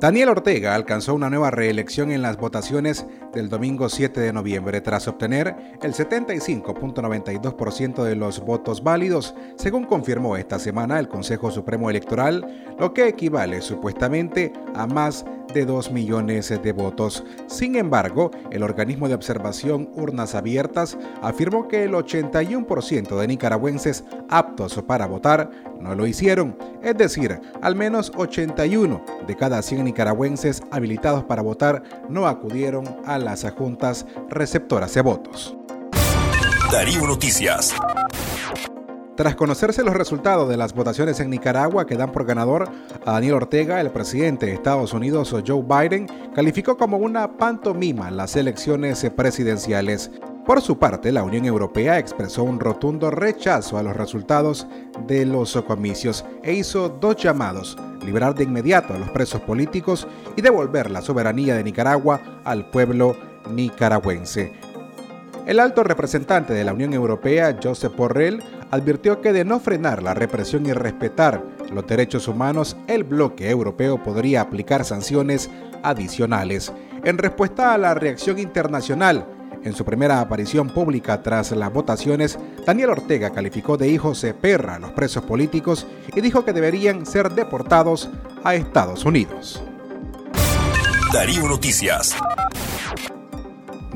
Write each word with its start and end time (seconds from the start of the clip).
Daniel 0.00 0.28
Ortega 0.28 0.76
alcanzó 0.76 1.12
una 1.12 1.28
nueva 1.28 1.50
reelección 1.50 2.12
en 2.12 2.22
las 2.22 2.36
votaciones 2.36 3.04
del 3.32 3.48
domingo 3.48 3.88
7 3.88 4.20
de 4.20 4.32
noviembre 4.32 4.80
tras 4.80 5.08
obtener 5.08 5.56
el 5.82 5.92
75.92% 5.92 8.04
de 8.04 8.14
los 8.14 8.38
votos 8.38 8.84
válidos, 8.84 9.34
según 9.56 9.86
confirmó 9.86 10.36
esta 10.36 10.60
semana 10.60 11.00
el 11.00 11.08
Consejo 11.08 11.50
Supremo 11.50 11.90
Electoral, 11.90 12.76
lo 12.78 12.94
que 12.94 13.08
equivale 13.08 13.60
supuestamente 13.60 14.52
a 14.76 14.86
más 14.86 15.24
de 15.52 15.64
2 15.64 15.90
millones 15.92 16.48
de 16.48 16.72
votos. 16.72 17.24
Sin 17.46 17.76
embargo, 17.76 18.30
el 18.50 18.62
organismo 18.62 19.08
de 19.08 19.14
observación 19.14 19.90
Urnas 19.94 20.34
Abiertas 20.34 20.98
afirmó 21.22 21.68
que 21.68 21.84
el 21.84 21.92
81% 21.92 23.18
de 23.18 23.28
nicaragüenses 23.28 24.04
aptos 24.28 24.82
para 24.86 25.06
votar 25.06 25.50
no 25.80 25.94
lo 25.94 26.06
hicieron, 26.06 26.56
es 26.82 26.96
decir, 26.96 27.40
al 27.62 27.76
menos 27.76 28.12
81 28.16 29.04
de 29.26 29.36
cada 29.36 29.62
100 29.62 29.84
nicaragüenses 29.84 30.62
habilitados 30.70 31.24
para 31.24 31.42
votar 31.42 31.82
no 32.08 32.26
acudieron 32.26 32.84
a 33.06 33.18
las 33.18 33.48
juntas 33.52 34.06
receptoras 34.28 34.94
de 34.94 35.02
votos. 35.02 35.56
Darío 36.70 37.06
Noticias. 37.06 37.74
Tras 39.18 39.34
conocerse 39.34 39.82
los 39.82 39.96
resultados 39.96 40.48
de 40.48 40.56
las 40.56 40.72
votaciones 40.74 41.18
en 41.18 41.28
Nicaragua 41.28 41.88
que 41.88 41.96
dan 41.96 42.12
por 42.12 42.24
ganador 42.24 42.68
a 43.04 43.10
Daniel 43.14 43.34
Ortega, 43.34 43.80
el 43.80 43.90
presidente 43.90 44.46
de 44.46 44.52
Estados 44.52 44.92
Unidos, 44.92 45.34
Joe 45.44 45.60
Biden, 45.60 46.06
calificó 46.36 46.76
como 46.76 46.98
una 46.98 47.36
pantomima 47.36 48.12
las 48.12 48.36
elecciones 48.36 49.04
presidenciales. 49.16 50.12
Por 50.46 50.60
su 50.60 50.78
parte, 50.78 51.10
la 51.10 51.24
Unión 51.24 51.46
Europea 51.46 51.98
expresó 51.98 52.44
un 52.44 52.60
rotundo 52.60 53.10
rechazo 53.10 53.76
a 53.76 53.82
los 53.82 53.96
resultados 53.96 54.68
de 55.08 55.26
los 55.26 55.60
comicios 55.66 56.24
e 56.44 56.52
hizo 56.52 56.88
dos 56.88 57.16
llamados, 57.16 57.76
liberar 58.06 58.36
de 58.36 58.44
inmediato 58.44 58.94
a 58.94 58.98
los 58.98 59.10
presos 59.10 59.40
políticos 59.40 60.06
y 60.36 60.42
devolver 60.42 60.92
la 60.92 61.02
soberanía 61.02 61.56
de 61.56 61.64
Nicaragua 61.64 62.20
al 62.44 62.70
pueblo 62.70 63.16
nicaragüense. 63.50 64.67
El 65.48 65.60
alto 65.60 65.82
representante 65.82 66.52
de 66.52 66.62
la 66.62 66.74
Unión 66.74 66.92
Europea, 66.92 67.58
Josep 67.60 67.96
Borrell, 67.96 68.42
advirtió 68.70 69.22
que 69.22 69.32
de 69.32 69.46
no 69.46 69.60
frenar 69.60 70.02
la 70.02 70.12
represión 70.12 70.66
y 70.66 70.74
respetar 70.74 71.42
los 71.72 71.86
derechos 71.86 72.28
humanos, 72.28 72.76
el 72.86 73.02
bloque 73.02 73.48
europeo 73.48 74.02
podría 74.02 74.42
aplicar 74.42 74.84
sanciones 74.84 75.48
adicionales. 75.82 76.70
En 77.02 77.16
respuesta 77.16 77.72
a 77.72 77.78
la 77.78 77.94
reacción 77.94 78.38
internacional, 78.38 79.24
en 79.64 79.72
su 79.72 79.86
primera 79.86 80.20
aparición 80.20 80.68
pública 80.68 81.22
tras 81.22 81.50
las 81.52 81.72
votaciones, 81.72 82.38
Daniel 82.66 82.90
Ortega 82.90 83.30
calificó 83.30 83.78
de 83.78 83.88
hijos 83.88 84.20
de 84.20 84.34
perra 84.34 84.74
a 84.74 84.78
los 84.78 84.92
presos 84.92 85.24
políticos 85.24 85.86
y 86.14 86.20
dijo 86.20 86.44
que 86.44 86.52
deberían 86.52 87.06
ser 87.06 87.30
deportados 87.32 88.10
a 88.44 88.54
Estados 88.54 89.06
Unidos. 89.06 89.62
Darío 91.10 91.48
Noticias. 91.48 92.14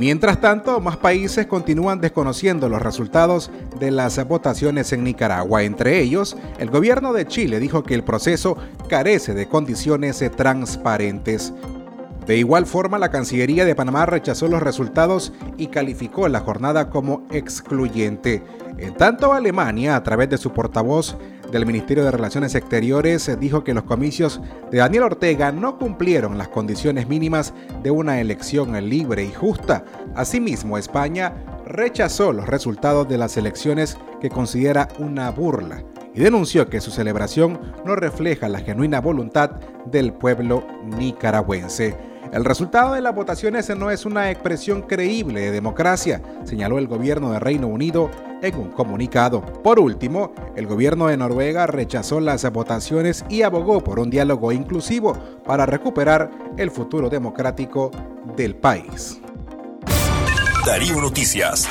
Mientras 0.00 0.40
tanto, 0.40 0.80
más 0.80 0.96
países 0.96 1.46
continúan 1.46 2.00
desconociendo 2.00 2.70
los 2.70 2.80
resultados 2.80 3.50
de 3.78 3.90
las 3.90 4.26
votaciones 4.26 4.94
en 4.94 5.04
Nicaragua. 5.04 5.62
Entre 5.62 6.00
ellos, 6.00 6.38
el 6.58 6.70
gobierno 6.70 7.12
de 7.12 7.26
Chile 7.26 7.60
dijo 7.60 7.82
que 7.82 7.96
el 7.96 8.02
proceso 8.02 8.56
carece 8.88 9.34
de 9.34 9.46
condiciones 9.46 10.24
transparentes. 10.34 11.52
De 12.26 12.38
igual 12.38 12.64
forma, 12.64 12.98
la 12.98 13.10
Cancillería 13.10 13.66
de 13.66 13.74
Panamá 13.74 14.06
rechazó 14.06 14.48
los 14.48 14.62
resultados 14.62 15.34
y 15.58 15.66
calificó 15.66 16.26
la 16.28 16.40
jornada 16.40 16.88
como 16.88 17.26
excluyente. 17.30 18.42
En 18.78 18.94
tanto, 18.94 19.34
Alemania, 19.34 19.96
a 19.96 20.02
través 20.02 20.30
de 20.30 20.38
su 20.38 20.54
portavoz, 20.54 21.18
del 21.50 21.66
Ministerio 21.66 22.04
de 22.04 22.10
Relaciones 22.10 22.54
Exteriores 22.54 23.30
dijo 23.38 23.64
que 23.64 23.74
los 23.74 23.84
comicios 23.84 24.40
de 24.70 24.78
Daniel 24.78 25.04
Ortega 25.04 25.52
no 25.52 25.78
cumplieron 25.78 26.38
las 26.38 26.48
condiciones 26.48 27.08
mínimas 27.08 27.52
de 27.82 27.90
una 27.90 28.20
elección 28.20 28.72
libre 28.88 29.24
y 29.24 29.32
justa. 29.32 29.84
Asimismo, 30.14 30.78
España 30.78 31.34
rechazó 31.66 32.32
los 32.32 32.46
resultados 32.46 33.08
de 33.08 33.18
las 33.18 33.36
elecciones 33.36 33.98
que 34.20 34.30
considera 34.30 34.88
una 34.98 35.30
burla 35.30 35.82
y 36.14 36.20
denunció 36.20 36.68
que 36.68 36.80
su 36.80 36.90
celebración 36.90 37.60
no 37.84 37.96
refleja 37.96 38.48
la 38.48 38.60
genuina 38.60 39.00
voluntad 39.00 39.50
del 39.86 40.12
pueblo 40.12 40.64
nicaragüense. 40.84 41.96
El 42.32 42.44
resultado 42.44 42.94
de 42.94 43.00
las 43.00 43.14
votaciones 43.14 43.68
no 43.76 43.90
es 43.90 44.06
una 44.06 44.30
expresión 44.30 44.82
creíble 44.82 45.40
de 45.40 45.50
democracia, 45.50 46.22
señaló 46.44 46.78
el 46.78 46.86
gobierno 46.86 47.32
de 47.32 47.40
Reino 47.40 47.66
Unido 47.66 48.10
en 48.42 48.56
un 48.56 48.70
comunicado. 48.70 49.40
Por 49.40 49.78
último, 49.78 50.32
el 50.56 50.66
gobierno 50.66 51.06
de 51.06 51.16
Noruega 51.16 51.66
rechazó 51.66 52.20
las 52.20 52.50
votaciones 52.52 53.24
y 53.28 53.42
abogó 53.42 53.82
por 53.82 53.98
un 53.98 54.10
diálogo 54.10 54.52
inclusivo 54.52 55.16
para 55.44 55.66
recuperar 55.66 56.30
el 56.56 56.70
futuro 56.70 57.08
democrático 57.08 57.90
del 58.36 58.54
país. 58.56 59.20
Darío 60.66 61.00
Noticias. 61.00 61.68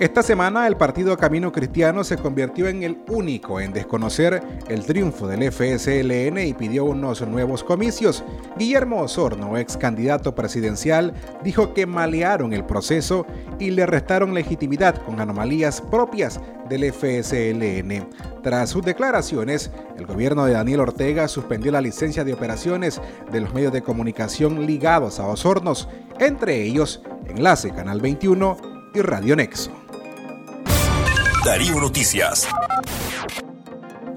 Esta 0.00 0.24
semana 0.24 0.66
el 0.66 0.76
partido 0.76 1.16
Camino 1.16 1.52
Cristiano 1.52 2.02
se 2.02 2.16
convirtió 2.16 2.66
en 2.66 2.82
el 2.82 2.98
único 3.06 3.60
en 3.60 3.72
desconocer 3.72 4.42
el 4.66 4.84
triunfo 4.84 5.28
del 5.28 5.52
FSLN 5.52 6.36
y 6.38 6.52
pidió 6.52 6.84
unos 6.84 7.24
nuevos 7.28 7.62
comicios. 7.62 8.24
Guillermo 8.58 9.02
Osorno, 9.02 9.56
ex 9.56 9.76
candidato 9.76 10.34
presidencial, 10.34 11.14
dijo 11.44 11.74
que 11.74 11.86
malearon 11.86 12.52
el 12.52 12.64
proceso 12.64 13.24
y 13.60 13.70
le 13.70 13.86
restaron 13.86 14.34
legitimidad 14.34 15.00
con 15.00 15.20
anomalías 15.20 15.80
propias 15.80 16.40
del 16.68 16.92
FSLN. 16.92 18.08
Tras 18.42 18.70
sus 18.70 18.84
declaraciones, 18.84 19.70
el 19.96 20.06
gobierno 20.06 20.44
de 20.44 20.54
Daniel 20.54 20.80
Ortega 20.80 21.28
suspendió 21.28 21.70
la 21.70 21.80
licencia 21.80 22.24
de 22.24 22.32
operaciones 22.32 23.00
de 23.30 23.40
los 23.40 23.54
medios 23.54 23.72
de 23.72 23.82
comunicación 23.82 24.66
ligados 24.66 25.20
a 25.20 25.28
Osornos, 25.28 25.88
entre 26.18 26.62
ellos 26.62 27.00
Enlace 27.28 27.70
Canal 27.70 28.00
21 28.00 28.56
y 28.92 29.00
Radio 29.00 29.36
Nexo. 29.36 29.83
Darío 31.44 31.78
Noticias. 31.78 32.48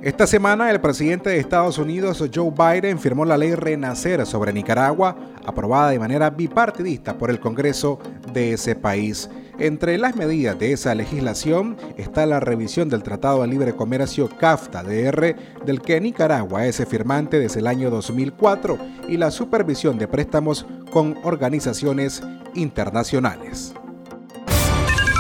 Esta 0.02 0.26
semana 0.26 0.72
el 0.72 0.80
presidente 0.80 1.30
de 1.30 1.40
Estados 1.40 1.78
Unidos, 1.78 2.24
Joe 2.34 2.52
Biden, 2.52 3.00
firmó 3.00 3.26
la 3.26 3.38
ley 3.38 3.54
Renacer 3.54 4.26
sobre 4.26 4.54
Nicaragua, 4.54 5.18
aprobada 5.46 5.90
de 5.90 6.00
manera 6.00 6.30
bipartidista 6.30 7.18
por 7.18 7.30
el 7.30 7.42
Congreso 7.42 8.00
de 8.32 8.54
ese 8.54 8.76
país. 8.76 9.30
Entre 9.60 9.98
las 9.98 10.16
medidas 10.16 10.58
de 10.58 10.72
esa 10.72 10.96
legislación 10.96 11.76
está 11.98 12.26
la 12.26 12.40
revisión 12.40 12.88
del 12.88 13.04
Tratado 13.04 13.42
de 13.42 13.48
Libre 13.48 13.76
Comercio 13.76 14.30
CAFTA-DR, 14.30 15.36
del 15.66 15.82
que 15.82 16.00
Nicaragua 16.00 16.66
es 16.66 16.82
firmante 16.88 17.40
desde 17.40 17.60
el 17.60 17.68
año 17.68 17.90
2004, 17.90 18.78
y 19.10 19.18
la 19.18 19.32
supervisión 19.32 19.98
de 19.98 20.08
préstamos 20.08 20.66
con 20.92 21.18
organizaciones 21.24 22.24
internacionales. 22.54 23.74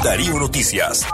Darío 0.04 0.40
Noticias. 0.40 1.06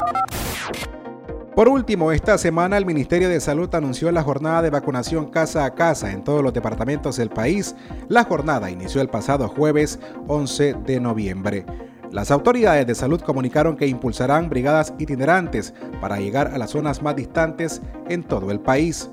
Por 1.55 1.67
último, 1.67 2.11
esta 2.11 2.37
semana 2.37 2.77
el 2.77 2.85
Ministerio 2.85 3.27
de 3.27 3.39
Salud 3.39 3.73
anunció 3.73 4.11
la 4.11 4.21
jornada 4.21 4.61
de 4.61 4.69
vacunación 4.69 5.31
casa 5.31 5.65
a 5.65 5.73
casa 5.73 6.11
en 6.11 6.23
todos 6.23 6.43
los 6.43 6.53
departamentos 6.53 7.17
del 7.17 7.31
país. 7.31 7.75
La 8.07 8.23
jornada 8.23 8.69
inició 8.69 9.01
el 9.01 9.09
pasado 9.09 9.47
jueves 9.49 9.99
11 10.27 10.75
de 10.85 10.99
noviembre. 10.99 11.65
Las 12.11 12.29
autoridades 12.29 12.85
de 12.85 12.93
salud 12.93 13.19
comunicaron 13.21 13.75
que 13.75 13.87
impulsarán 13.87 14.49
brigadas 14.49 14.93
itinerantes 14.99 15.73
para 15.99 16.19
llegar 16.19 16.53
a 16.53 16.59
las 16.59 16.69
zonas 16.69 17.01
más 17.01 17.15
distantes 17.15 17.81
en 18.07 18.23
todo 18.23 18.51
el 18.51 18.59
país. 18.59 19.09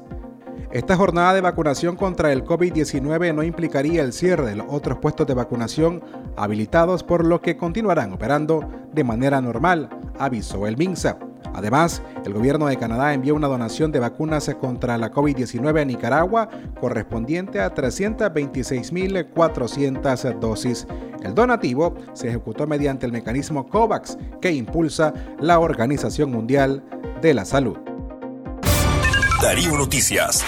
Esta 0.70 0.96
jornada 0.96 1.34
de 1.34 1.40
vacunación 1.40 1.96
contra 1.96 2.32
el 2.32 2.44
COVID-19 2.44 3.34
no 3.34 3.42
implicaría 3.42 4.02
el 4.02 4.12
cierre 4.12 4.46
de 4.46 4.56
los 4.56 4.66
otros 4.68 4.98
puestos 4.98 5.26
de 5.26 5.34
vacunación 5.34 6.02
habilitados 6.36 7.04
por 7.04 7.24
lo 7.24 7.40
que 7.40 7.56
continuarán 7.56 8.12
operando 8.12 8.68
de 8.92 9.04
manera 9.04 9.40
normal, 9.40 9.88
avisó 10.18 10.66
el 10.66 10.76
MINSA. 10.76 11.18
Además, 11.54 12.02
el 12.24 12.34
gobierno 12.34 12.66
de 12.66 12.76
Canadá 12.76 13.14
envió 13.14 13.36
una 13.36 13.46
donación 13.46 13.92
de 13.92 14.00
vacunas 14.00 14.50
contra 14.60 14.98
la 14.98 15.12
COVID-19 15.12 15.82
a 15.82 15.84
Nicaragua 15.84 16.48
correspondiente 16.80 17.60
a 17.60 17.72
326.400 17.72 20.40
dosis. 20.40 20.88
El 21.22 21.32
donativo 21.34 21.94
se 22.12 22.26
ejecutó 22.28 22.66
mediante 22.66 23.06
el 23.06 23.12
mecanismo 23.12 23.68
COVAX 23.68 24.18
que 24.40 24.50
impulsa 24.52 25.14
la 25.40 25.60
Organización 25.60 26.32
Mundial 26.32 26.82
de 27.22 27.34
la 27.34 27.44
Salud. 27.44 27.83
Darío 29.44 29.76
Noticias. 29.76 30.42